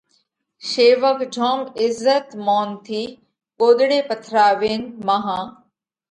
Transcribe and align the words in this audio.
شيوَڪ 0.69 1.19
جوم 1.35 1.59
عزت 1.83 2.27
مونَ 2.47 2.69
ٿِي 2.85 3.01
ڳوۮڙي 3.57 3.99
پٿراوينَ 4.09 4.81
مانه 5.05 5.37